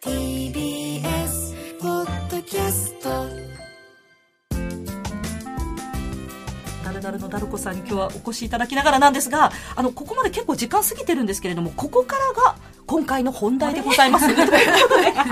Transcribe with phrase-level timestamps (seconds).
[0.00, 0.77] 提笔。
[7.08, 14.26] ダルのダルコさんに今日はお越しいただきながらなんですがあのここまで結構時間過ぎてるんですけれどもここからが今回の本題でございます。
[14.26, 14.34] とい。
[14.34, 14.52] うこ
[14.94, 15.24] とで改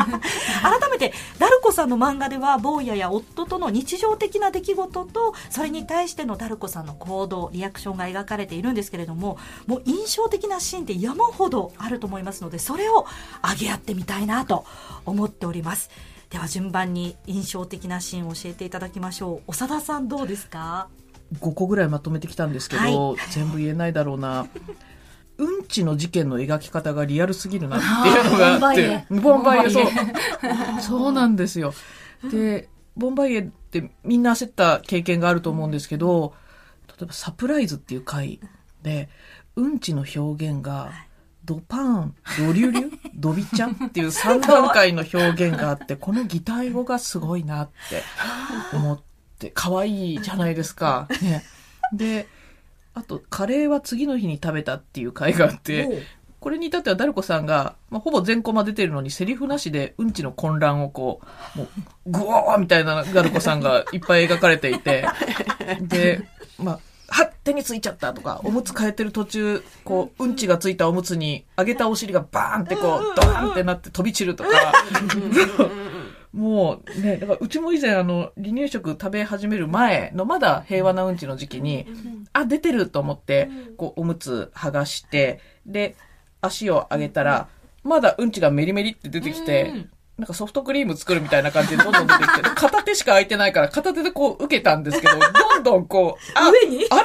[0.91, 13.07] めてダルコさんの漫画では坊やや夫との日常的な出来事とそれに対してのダルコさんの行動リアクションが描かれているんですけれどももう印象的なシーンって山ほどあると思いますのでそれを
[13.43, 14.65] 上げ合ってみたいなと
[15.05, 15.91] 思っております。
[16.29, 19.53] では順番に印象的なシーンを教えていただきましょう。
[19.53, 20.89] 長田さんどうですか？
[21.35, 24.47] 5個ぐらいまとめてきたんですけど、全部言えないだろうな。
[25.39, 29.05] うんちの事件の描き方がリアルすぎるなっていうのがあって。
[29.11, 29.87] ボンバイエ、そう。
[30.81, 31.75] そうなんですよ。
[32.31, 36.33] で、ボンバイエってみんな焦った経験があると思うんですけど、
[36.89, 38.41] 例えばサプライズっていう回
[38.83, 39.11] で、
[39.57, 40.91] うんちの表現が、
[41.45, 48.03] ドパーン、ドリュリュ、ドビちゃんっていう3段階の表現があって、この擬態語がすごいなって
[48.75, 49.05] 思って、
[49.55, 51.09] 可愛いじゃないですか。
[51.23, 51.45] ね。
[51.93, 52.27] で、
[52.95, 56.03] あと、カレーは次の日に食べたっていう回があって、
[56.41, 61.21] これに至ってはダルコさんが、まあ、ほぼ全コマ出てるのにセリフなしでうんちの混乱をこ
[61.57, 61.65] う、も
[62.07, 65.07] う、グワーみたいなダルコさんがいっぱい描かれていて、
[65.83, 66.23] で、
[66.59, 74.51] まあ、はっ手についちゃったとか、おむつ変えてる途中、こう、うんちがついたおむつに上げたお尻がバーンってこう、ドーンってなって飛び散るとか、
[76.33, 81.87] もうね、だからうちも以前あの、離乳食食べ始める前のまだ平和なうんちの時期に、
[82.33, 85.97] あ、出てると思って、こう、おむつ剥がして、で、
[86.41, 87.49] 足を上げたら、
[87.83, 89.87] まだうんちがメリメリって出てきて、
[90.19, 96.87] なんかソフトクリーム作るみたいな感じでどんどん出てきて、で 片手しか空いてないから片手でこう受けたんですけど、 どんどんこう、あ、上に？
[96.89, 97.03] あれ？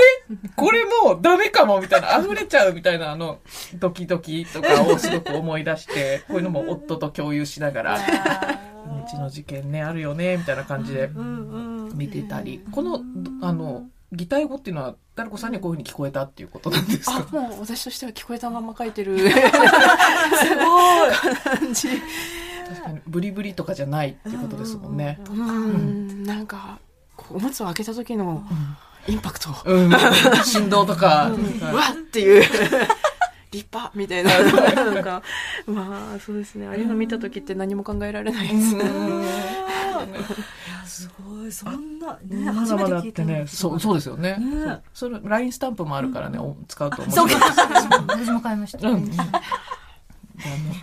[0.55, 3.39] これもうダメかもみたいな、溢れちゃうみたいなあの、
[3.75, 7.99] ドキドキとかをすごく思い出して、 こういうのも夫と共有しながら、
[9.01, 9.07] うん。
[9.07, 11.09] ちの事件ね、あるよね、みたいな感じで
[11.93, 13.01] 見てたり、この、
[13.41, 17.25] あの、擬態語っていうのは、ダルコさんにはこういうふうに聞こえたっていうことなんですか？
[17.31, 19.17] あ、もう私としては聞こえたまま書いてる。
[19.23, 19.39] すごい。
[21.57, 21.89] 感じ。
[22.67, 25.19] 確かに、ブリブリとかじゃないっていうことですもんね。
[25.29, 26.79] うん、なんか、
[27.15, 28.43] こうおむつを開けた時の
[29.07, 29.49] インパクト。
[29.65, 29.91] うん、
[30.43, 32.43] 振動とか、うわっっていう。
[33.51, 34.31] 立派みたいな。
[34.91, 35.21] なんか、
[35.67, 36.67] まあ、そうですね。
[36.67, 38.75] ああいうの見た時って何も考えられないです。
[41.03, 41.51] すごい。
[41.51, 44.37] そんなねまだまだあってねそうそうですよね。
[44.37, 44.81] ね。
[44.93, 47.13] それ LINE スタンプもあるからね、お使うと思う。
[47.13, 47.35] そうか。
[48.07, 48.89] 私も買いました。
[48.89, 49.05] うん。
[49.05, 49.33] であの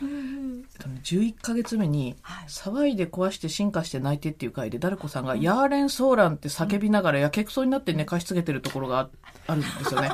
[0.02, 2.16] えっとね11ヶ月目に
[2.48, 9.08] 「騒いで壊して進化して泣いて」っていう回でダルコさんが「ヤーレン・ソーラン」って叫びながらやけくそになって寝かしつけてるところがあ
[9.48, 10.10] あるんですよね。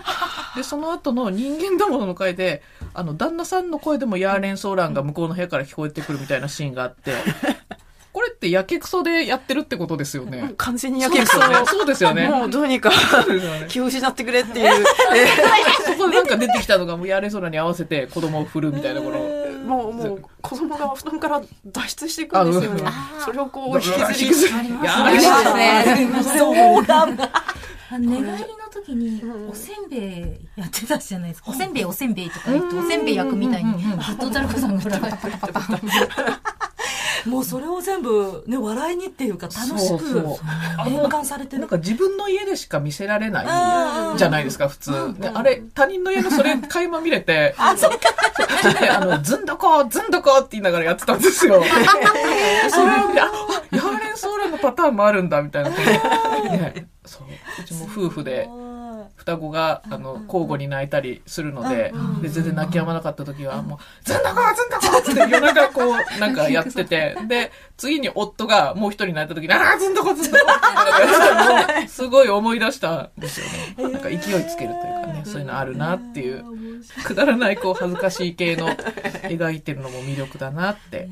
[0.57, 7.13] でその後の人間だものの回であの旦那さんの声でもヤーレン・ソーランが向こうの部屋から聞こえてくるみたいなシーンがあって
[8.15, 10.55] これってやけくそでやってるってことですよね。
[10.57, 11.37] 完全にやけくそ。
[11.67, 12.29] そうですよね。
[12.29, 12.93] もうどうにか
[13.67, 14.85] 気を失ってくれっていう。
[15.85, 19.19] そこでなんか出てきたのが、もうやれ空に合わせて子供を振るみたいなこの。
[19.65, 23.21] もう、もう、子供が布団から脱出していくんですよねあ。
[23.25, 23.81] それをこう、引
[24.15, 25.11] きずり、ありますやあ
[25.95, 26.39] りますね。
[26.39, 27.09] そうだ
[27.99, 31.51] 寝返りの時におせんべいやってたじゃないですか。
[31.51, 36.51] おせんべいおせんべいとか言っておせんべい焼くみたいにずっとダルコさんがパタパタ
[37.27, 40.37] もうそれを全部ね笑いにっていうか楽しくそうそう
[40.85, 43.43] 変換されてるなんか自分の家でしか見せられうんな
[44.15, 44.91] いじゃないですか、普通。
[45.19, 47.99] ね、あれ、他人の家のそれ垣間見れて、 あ、そっか。
[48.97, 51.63] あの、ずんどこ、ずんどこって言いながらやってたんですよ。
[52.71, 53.31] それを見て、あ、あ
[53.73, 55.71] ヤーレンソーランのパターンもあるんだ、みたいな。
[55.71, 57.23] ね、そう。
[57.61, 58.49] うちも夫婦で、
[59.17, 61.93] 双子が、あの、交互に泣いたりするので、
[62.23, 70.45] で、全然泣き止まなかった時は、もう、ずんどこずんどこって夜中こう、 なんかやってて、で、次に夫がもう一人泣いた時に、ああ、ずんどこずんどこ
[71.73, 73.47] ってすごい思い出したんですよ
[73.79, 73.93] ね。
[73.93, 76.45] なんか勢いつけるというかね、そういうのあるなっていう、
[77.05, 78.69] くだらないこう恥ずかしい系の
[79.25, 81.09] 描いてるのも魅力だなって、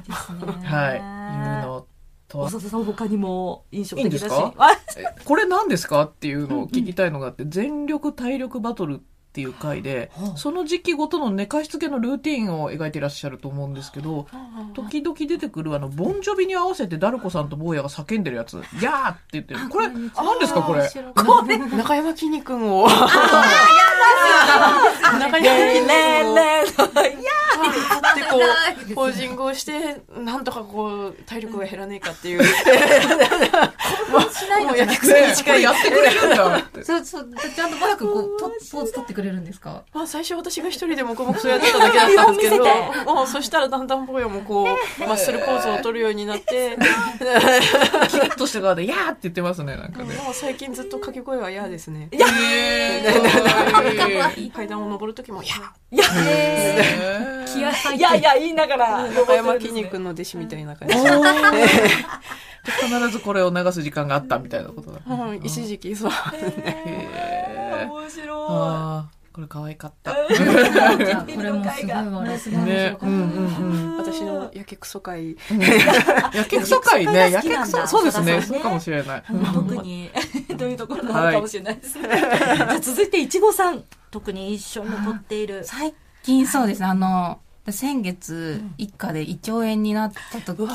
[0.65, 1.87] はい、いうの
[2.33, 2.51] とは。
[2.51, 4.53] さん他にも印象いいんですか？
[5.25, 6.03] これ何ですか？
[6.03, 8.99] っていうのを聞きたいのがあって、全力体力バトルっ
[9.33, 14.27] ていう回で、その時期ごとの寝かしつけのルーティンを描いていらっしゃると思うんですけど、
[14.75, 19.61] 時々出てくるあの、ボンジョビに合わせてダルコさんと坊やが叫んでるやつ、 やーって言ってる。
[19.71, 20.09] これ、何
[20.39, 20.87] ですかこれ？
[20.87, 21.57] これ？
[21.59, 22.87] 中山きんに君を。
[25.19, 25.87] 中山きんに君を。
[25.87, 26.73] ねえねえっ
[28.15, 28.39] てこ
[28.91, 32.45] う、ポージングをして、なんとかこう、体力が減らねえかっていう。
[32.45, 32.49] し
[34.49, 35.21] ないのもうやってくれ
[36.15, 36.85] るんだって。
[36.85, 39.83] そうそう、ちゃんとバヤ君こう、とポーズ取ってくれるんですか？
[39.93, 42.65] まあ最初私が一人で黙々とやってただけだったんですけど。
[43.15, 46.77] もうそしたらだんだん坊やもこう、マッスルポーズを取るようになって、
[48.09, 50.15] キリッとした側で、やーって言ってますね、なんかね。
[50.17, 52.09] もう最近ずっと掛け声は嫌ですね。
[52.13, 55.55] えー 階段を登るときも、いや、
[55.93, 56.03] えー。
[56.03, 57.12] 気合入って
[57.97, 60.95] いやいや言いながら中山きんに君の弟子みたいな感じ。
[60.95, 61.09] 必
[63.11, 65.01] ずこれを流す時間があったみたいなことだ。
[65.07, 66.13] うん、一時期そう。
[66.13, 68.29] へー面白い
[69.33, 70.13] これ可愛かった。
[70.13, 70.35] これ
[71.53, 71.95] もすごいい。
[73.97, 75.39] 私のやけくそ会。
[76.35, 77.31] やけくそ会ね。
[77.31, 78.43] やけくそそ、そうですね。
[78.43, 79.23] そうかもしれない。
[79.55, 80.11] 特に
[80.57, 87.41] どういうところがあるかもしれないですね、じゃあ続いていちごさん特に印象に残っている最近そうですね、あの、
[87.71, 90.69] 先月一家で胃腸炎になった時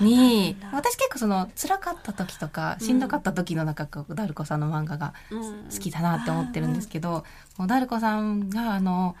[0.00, 7.24] に、私結構その辛かった時とか、しんどかった時のなんかこう、ダルコさんの漫画が好きだなって思ってるんですけど、
[7.56, 9.16] もうダルコさんがあの、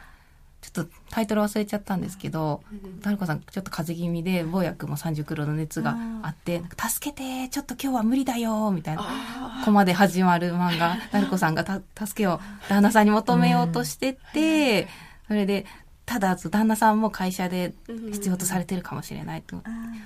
[0.60, 2.62] ちょっとタイトル忘れちゃったんですけど、
[3.00, 9.62] ダルコさんちょっと風邪気味で、坊やくんも30キロの熱があって、助けて、ちょっと今日は無理だよ、みたいな。
[9.64, 14.88] コマで始まる漫画、ダルコさんがた助けを旦那さんに求めようとしてて、
[15.28, 15.66] それで、
[16.06, 17.74] ただ、旦那さんも会社で
[18.12, 19.60] 必要とされてるかもしれないと。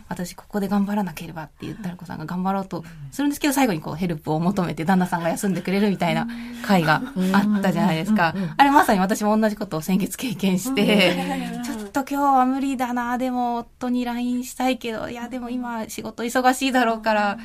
[0.09, 2.83] 私、ここで頑張らなければっていう、ダルコさんが頑張ろうと
[3.13, 6.27] するんですけど、最後にこう、ヘルプを求めて旦那さんが休んでくれるみたいな
[6.65, 7.03] 回が
[7.35, 8.35] あったじゃないですか。
[8.57, 17.39] あれまさに私も同じことを先月経験して、ちょっと今日は無理だな、でも夫に LINE したいけど、いや、でも今仕事忙しいだろうから、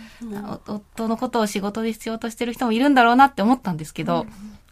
[0.67, 4.25] お夫のことを仕事で必要としてる人もいるんだろうなって思ったんですけど、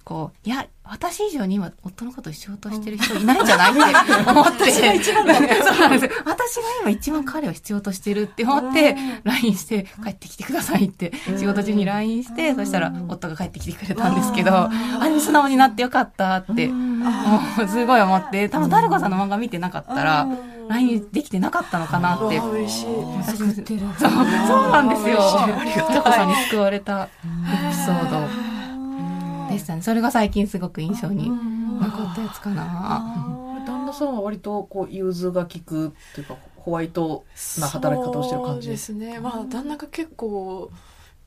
[0.04, 4.64] こう、いや、私以上に今、夫のことを必要としてる人いないんじゃないって思って。
[4.66, 6.12] 私が一番そうなんですよ。
[6.26, 14.68] 私が今一番彼を必要としてるって思って、LINE して、帰ってきてくださいって、仕事中に LINE して、そしたら夫が帰ってきてくれたんですけど、あ
[15.06, 16.70] んに素直になってよかったって、
[17.70, 20.28] すごい思って、多分ダルコさんの漫画見てなかったら、
[20.68, 22.40] LINE できてなかったのかなって。
[22.40, 22.86] 嬉しい。
[23.18, 23.80] 私もってる。
[23.98, 24.12] そう
[24.48, 25.18] そうなんですよ。
[25.88, 27.08] ダルコさんに救われたエ
[27.70, 28.53] ピソード。
[29.54, 29.82] でしたね。
[29.82, 33.44] それが最近すごく印象に残ったやつかな。
[33.66, 37.26] 旦那さんは割とこう融通が利くっていうかホワイト
[37.60, 39.20] な働き方をしてる感じですね。
[39.20, 40.72] まあ、旦那が結構、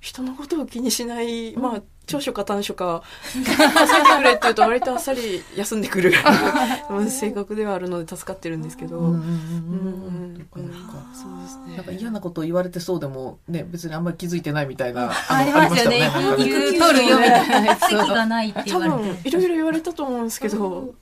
[0.07, 3.03] 人のことを気にしない、まあ、長所か短所か、
[3.35, 6.13] 休んでくれって言うと割とあっさり休んでくる
[6.91, 11.77] うん性格ではあるので助かってるんですけど、うんんううんうんうんうんなんかそうですね。
[11.77, 16.09] なんか嫌なことを言われてそうでもね別にあんまり気づいてないみたいなありますよね。
[16.39, 17.75] 育休取るよみたいな。
[17.75, 19.11] 席がないって多言われて。
[19.11, 20.95] 分、いろいろ言われたと思うんですけど、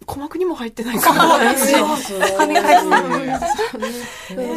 [0.00, 1.54] 鼓膜にも入ってないから、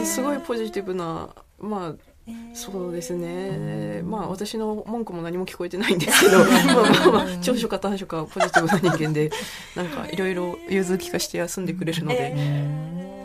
[0.06, 2.10] すごいポジティブな、まあ、
[2.53, 4.01] そうですね。
[4.03, 9.31] まあ私の文句も何も聞こえてないんですけど、 まあまあまあ、長所か短所かポジティブな人間で、
[9.75, 12.35] なんかいろいろ融通聞かして休んでくれるので、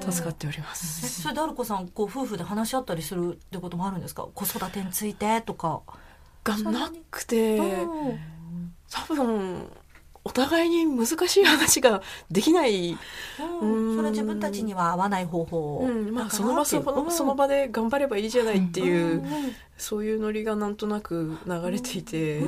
[0.09, 1.23] 助かっておりまえす。
[1.23, 5.83] それでアルコさんこう夫婦で話し合ったりするってこともあるんですか子育てについてとか、
[6.45, 8.21] がなくて、うん
[8.91, 9.69] 多分、
[10.27, 12.03] お互いに難しい話が
[12.33, 12.99] できない。
[13.61, 13.95] うん。
[13.95, 22.41] それは自分たちには合わない方法うん、まあその場そのその場で頑張ればいいじゃないっていう、うんそういうノリがなんとなく流れていて、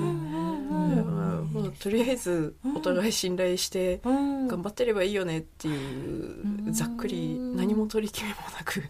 [1.79, 4.49] とりあえずお互い信頼してうん。
[4.49, 8.81] 頑張ってればいいよねっていうざっくり何も取り決めもなく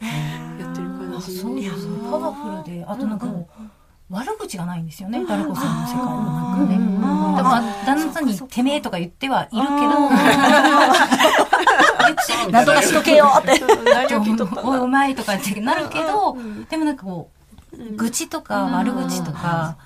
[0.60, 1.36] やってる感じ。
[1.36, 2.32] そうですねパワ
[2.62, 3.62] フルで、あとなんかこう、
[4.10, 6.22] 悪口がないんですよね、ダルコさんの世界の
[6.56, 6.76] 中で。
[6.76, 10.10] んだから、旦那さんにてめえとか言ってはいるけど、
[12.50, 12.82] なんとか。
[12.82, 13.50] しとけよって。
[13.52, 14.82] おい、だ。
[14.82, 16.36] お前とかってなるけど、
[16.70, 17.30] でもなんかこ
[17.72, 19.76] う、愚痴とか悪口とか、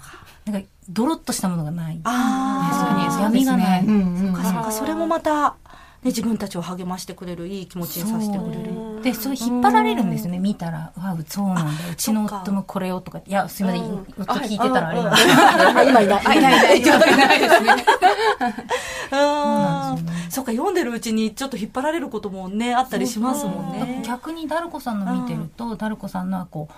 [0.44, 2.00] なんか、ドロッとしたものがない。
[2.04, 3.22] あー。
[3.22, 3.84] 闇がない。
[3.84, 4.72] そううんうんかそうか。
[4.72, 5.56] それもまた、ね、
[6.04, 9.02] 自分たちを励ましてくれるいい気持ちにさせてくれる。
[9.02, 10.78] で、それ引っ張られるんですよね、見たら。
[10.78, 11.73] わあ、そうなんだ。
[11.92, 13.18] うちの夫もこれをとか。
[13.18, 13.82] いや、すいません、
[14.18, 14.92] 夫聞いてたらあ
[15.82, 16.23] れ今いない。
[16.25, 16.78] あ、いない。
[16.80, 17.73] いない、ないですね。
[19.12, 20.30] うん。
[20.30, 24.02] そうか読んでるうちにちょっと引っ張られることもねあったりしますもんね。
[24.04, 26.75] 逆にダルコさんの見てると、ダルコさんのはこう、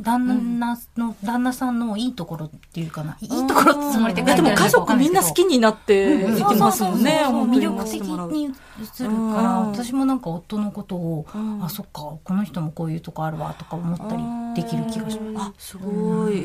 [0.00, 3.16] 旦那の、旦那さんのいいところっていうかな。
[3.20, 9.72] いいところってつもりで書いてあるでも家族みんな好きになっていきますもんね魅力的に映るから、うん。
[9.72, 11.62] 私もなんか夫のことを、ん。
[11.64, 14.22] あ、そっか、この人もこういうとこあるわとか思ったり
[14.62, 15.48] できる気がします。
[15.48, 16.38] あすごい。
[16.38, 16.42] へ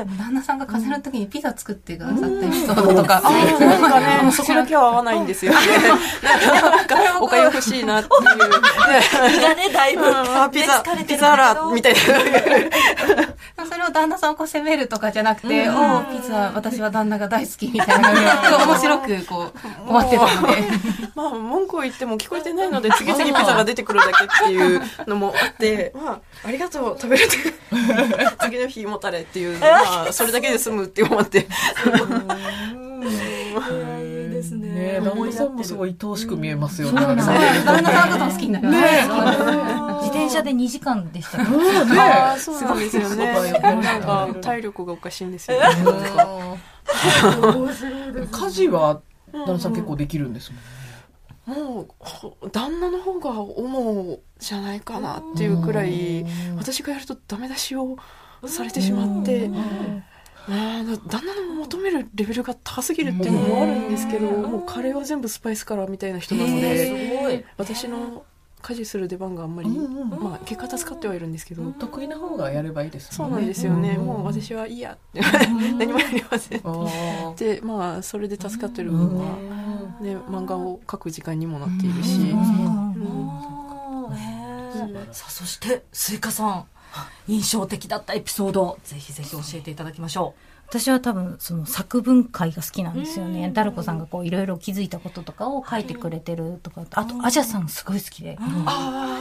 [0.00, 0.04] え。
[0.04, 5.52] 旦那さんが風邪の時にピザ作ってくださったエピソードとか、あーなんかね、そこだけは合わないんですよ。
[5.52, 5.58] ね。
[6.22, 9.36] なんか、おかゆ欲しいなっていう。
[9.38, 10.04] 胃が ね、だいぶ、
[10.50, 11.98] ピザピるザーラみたいな。
[13.68, 18.12] それを旦那さんをこう責めるとかじゃなくて、おおピザ、私は旦那が大好きみたいな、
[18.66, 20.62] 面白くこう、終わってたので。
[21.14, 27.36] まあ、文句を言っても聞こえてないので、次々ピザが出てくるだけっていうのもあって、まあ、ありがとう、食べれて、
[28.40, 31.38] 次の日もたれっていう、まあ、それだけで済むって思って。
[31.38, 31.42] い
[34.26, 34.68] いですね。
[34.68, 37.00] ね旦那さんもすごい愛おしく見えますよね。
[37.00, 37.32] 旦那さ
[38.06, 38.86] んのことも好きになりました。
[39.02, 39.91] 自転
[40.32, 41.58] 車で2時間でしたけど。
[42.00, 43.32] ああ、そうなんですよね。
[43.60, 45.66] なんか、体力がおかしいんですよね。
[48.30, 49.00] 家事は
[49.32, 50.66] 旦那さん結構できるんですもんね。
[51.44, 56.24] もうほ旦那の方が主じゃないかなっていうくらい
[56.56, 57.96] 私がやるとダメ出しを
[58.46, 60.04] されてしまって、旦
[60.46, 67.44] 那の求めるレベルが高すぎるっていうのもあるんですけどもうカレーは全部スパイスカラーみたいな人なので。
[67.56, 68.24] 私の
[68.62, 73.30] 家事する出番があんまり、まあ結果助かってはいるんですけど、得意な方がやればいいですそう。
[73.30, 75.20] なんですよね、もう私はいいやって。
[75.78, 76.62] 何もやりません
[77.36, 79.36] でまあそれで助かってる分は、
[80.00, 82.34] ね、漫画を描く時間にもなっているし、
[85.12, 86.66] さあ、そして、スイカさん。
[87.26, 90.34] 印象的だったエピソード、ぜひぜひ教えていただきましょ
[90.72, 93.50] 私は多分その作文会が好きなんですよね。
[93.52, 98.38] ダルコさんがこういろいろ気づいたこととかを書いてくれてるとか、あとアジャさんすごい好きで。
[98.40, 99.18] あ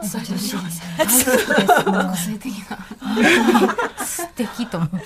[0.00, 0.62] あ、そうですね。
[0.96, 1.90] 大好きです。
[1.90, 2.78] もう個性的な。
[4.02, 4.96] 素敵と思って。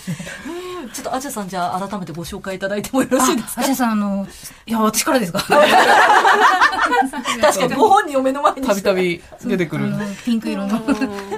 [0.91, 0.95] う。
[0.95, 3.63] ちょっとアジャさんじゃあ改めてご紹介いただいてもよろしいですか？
[3.63, 4.27] アジャさんあの、
[4.67, 5.41] いや、私からですか？
[7.41, 9.87] 確かにご本人を目の前にたびたび出てくる。
[9.87, 10.81] あのピンク色の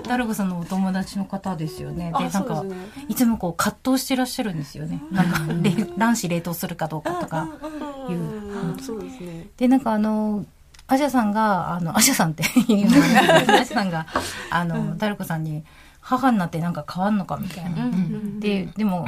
[0.02, 2.10] ダルコさんのお友達の方ですよね。
[2.10, 2.74] で、あなんかね、
[3.08, 5.02] いつもこう葛藤してらっしゃるんですよね。
[5.10, 7.48] なんか、れ卵子冷凍するかどうかとか
[8.08, 8.16] いう。
[8.18, 9.46] うんそうですね。
[9.56, 10.44] で、なんかあの、
[10.86, 12.96] アジャさんが、あの、アジャさんっていうの
[13.60, 14.06] アジャさんが、
[14.50, 15.62] あの、ダルコさんに、
[16.00, 17.70] 母になってなんか変わんのかみたいな。
[18.40, 19.06] で、でも、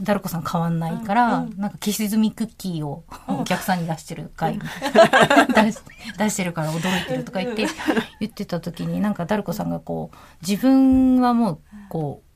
[0.00, 4.58] ダルコさん変わんないから、なんか消し済みクッキーをお客さんに出してる回。
[5.54, 5.78] 出し
[6.18, 7.66] 出してるから驚いてるとか言って、
[8.20, 12.32] 言ってた時になんかダルコさんがこう、自分はもう、こう、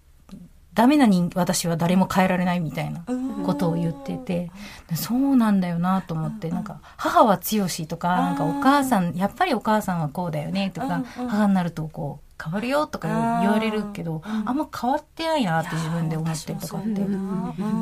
[0.74, 3.02] ダメな人私は誰も変えられないみたいな
[3.46, 4.50] ことを言ってて、
[4.94, 13.08] そうなんだよなと思って、なんか、母は強しとか、なんかお母さん、やっぱりお母さんはこうだよねとか、母になるとこう、変わるよとか
[13.42, 14.56] 言われるけど、あん。
[14.56, 16.88] ま変わってないなって自分で思ってるとかって。
[16.90, 17.02] で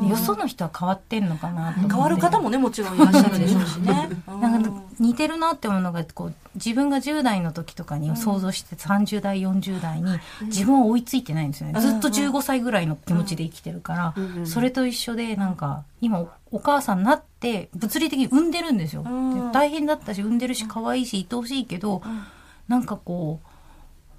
[0.09, 1.73] よその人は変わってんのかな。
[1.73, 4.09] 変わる方もね、もちろんいらっしゃるでしょうしね。
[4.27, 11.79] なんか似てるなって思うのがこう自分が10代の時とかに想像して30代40代に自分は追いついてないんですよね。
[11.81, 15.55] ずっと15歳ぐらいの気持ちで生きてるからそれと一緒でなん。
[15.55, 16.99] か今おお母さん。
[16.99, 18.51] になって物理的に産ん。
[18.51, 19.09] でるんですよで
[19.51, 22.01] 大変だったし産んでるし可愛いし愛おしいけど
[22.69, 23.47] なんかこう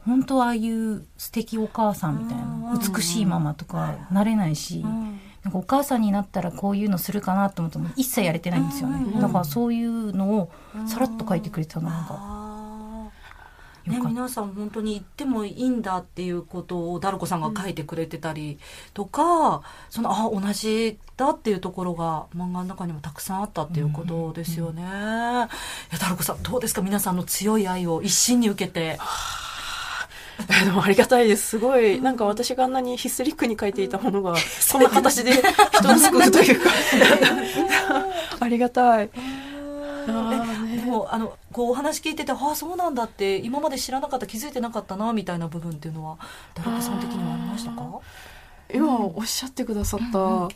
[0.07, 9.21] 本当はああいう素敵お母さんみたいな美しいママとかなれないしなんかお母さんになったらこういうのするかなと思っても一切やれてないんですよね。
[9.21, 10.51] だからそういうのを
[10.87, 13.13] さらっと書いてくれてたのなんか
[13.87, 18.59] ね、皆さん本当に言ってもいいんだっていうことをダルコさんが書いてくれてたり
[18.95, 24.83] とか、そのあ同じだっていうところが漫画の中にもたくさんあったっていうことですよね。
[24.83, 25.49] いや
[26.01, 26.83] ダルコさんどうですか？
[26.83, 28.99] 皆さんの強い愛を一身に受けて。
[30.39, 31.49] え でもありがたいです。
[31.49, 34.35] すごい、なんか私があんなにヒステリックに書いていたものが、
[34.73, 36.71] こんな形で人を救うというか、
[38.41, 39.07] ありがたい。
[39.07, 39.13] ね。
[40.07, 46.17] でもあのこうお話聞いててああそうなんだって今まで知らなかった気づいてなかったなみたいな部分っていうのは
[46.55, 47.83] ダルコさん的にはありましたか？
[48.73, 50.49] 今おっしゃってくださった、も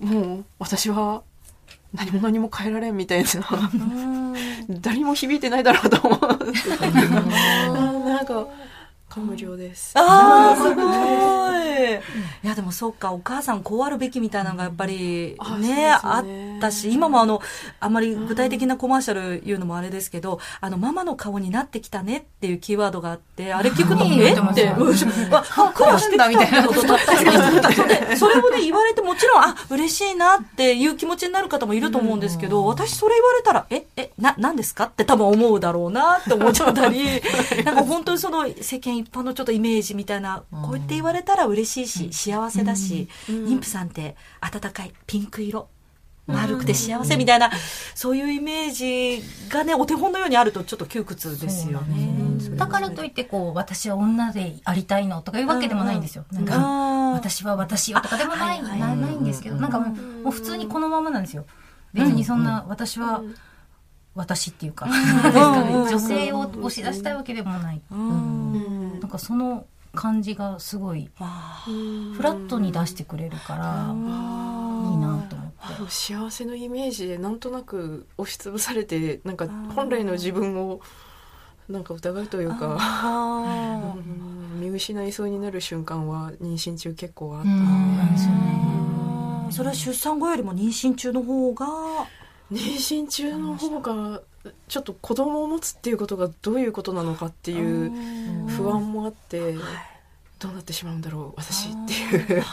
[0.00, 1.22] う私は
[1.94, 3.28] 何も何も変えられんみたいな、
[4.68, 8.46] 誰にも響いてないだろうと思うんですけど、なんか、
[9.14, 9.92] 感無量です。
[9.98, 10.82] ああ、すごい。
[12.44, 17.40] いや、でもそうか、お母さんこうあるべきみたいなのがやっぱりあね、あったし、今もあの、
[17.80, 24.32] あんまり具体的なコマーシャル言うのもあれですけど、あの、ママの顔になってきたねっていうキーワードがあって、あれ聞くと、え？
[24.32, 24.94] って、うん。
[25.34, 27.12] あ、苦労してきたみたいなことだった。
[27.14, 27.18] り
[27.76, 34.84] それでそれをね、言われてもちろん、あ、嬉しいなっていう気持ちになる方もいると思うんですけど、私それ言われたら、え、え、な、何ですか？
[34.84, 37.20] って多分思うだろうなって思っちゃったり、
[37.64, 45.68] なんか本当にその世間一般のちょっとイメージみたいな、こうやって言われたら嬉しいし、幸せだし、妊婦さんって温かいピンク色。
[46.24, 47.50] 丸くて幸せみたいな、
[47.96, 52.10] そういうイメージがね、お手本のようにあるとちょっと窮屈ですよね。
[52.56, 56.24] だからといってこう私は女でありたいのとかいうわけでもないんですよ。
[56.30, 58.80] なんかあ私は私よとかでもない、はい。
[58.80, 61.44] はいなないんですけど、なんかもうもう普通にこのままなんですよ。
[61.92, 63.20] 別にそんな、私は、
[64.14, 67.82] 私っていうか、女性を押し出したいわけでもない。
[69.12, 73.66] かその感じがすごい、フラットに出してくれるから、
[74.90, 75.90] いいなと思って。
[75.90, 80.80] 幸せのイメージでなんとなく押しつぶされてなんか本来の自分を
[81.68, 83.96] なんか疑うというか
[84.58, 87.48] 見失いそうになる瞬間は妊娠中結構あった。
[87.48, 87.96] うん
[89.42, 91.66] のでそれは出産後よりも妊娠中の方が
[92.50, 94.22] 妊娠中の方が
[94.68, 97.92] ちょっと子供を持つっていうことがどういうことなのかっていう
[98.48, 99.54] 不安もあって
[100.38, 102.44] どうなってしまうんだろう私っていう。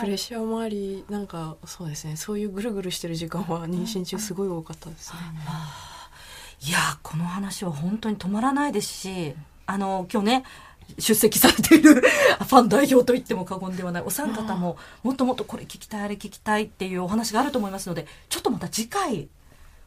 [0.00, 2.16] プレッシャーもありなんかそうですね。
[2.16, 5.18] そういうぐるぐるしてる時間は妊娠中すごい多かったですね。
[6.62, 9.34] いやーこの話は本当に止まらないですし
[9.66, 10.44] あの今日ね
[10.98, 19.28] 出席されている ファン代表と言っても過言ではないお三方ももっともっとこれ聞きたいあれ聞きたいっていうお話があると思いますのでちょっとまた次回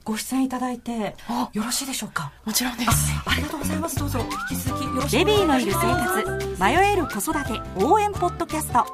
[0.04, 1.16] ご出演いただいて
[1.54, 2.32] よろしいでしょうか？
[2.46, 2.92] もちろんです。
[3.26, 3.98] ありがとうございます。
[3.98, 4.20] どうぞ
[4.50, 8.86] 引き続きよろしくベビーのいる生活迷える子育て応援ポッドキャスト。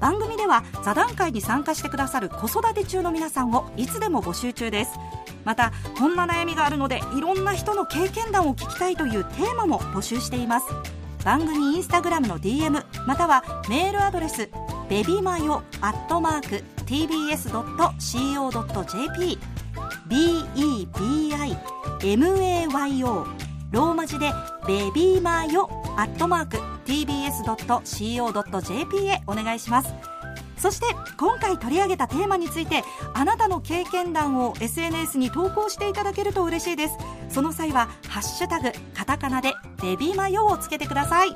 [0.00, 4.90] 番組では座談会に参加してくださる子育て中の皆さんをいつでも募集中です。
[5.44, 10.66] またこんな悩みがあるのでいろんな人の経験談を聞きたいというテーマも募集しています。
[11.24, 14.50] 番組インスタグラムの DM またはメールアドレス
[14.88, 17.48] ベビマヨアットマーク tbs.co.jp
[21.98, 23.26] bebimayo
[23.72, 24.32] ローマ字で
[24.66, 27.46] ベビーマヨアットマーク tbs.co.jp
[29.06, 29.94] へお願いします。
[30.58, 30.86] そして
[31.18, 36.94] 今回取り上げたテーマについてあなたの経験談を SNS に投稿していただけると嬉しいです。
[37.28, 41.34] その際は「ハッシュタグカタカナ」で「ベビーマヨ」をつけてください。